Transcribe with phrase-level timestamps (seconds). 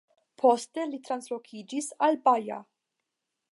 [0.43, 2.61] Poste li translokiĝis al Baja.